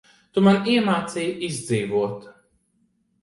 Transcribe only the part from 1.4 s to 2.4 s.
izdzīvot.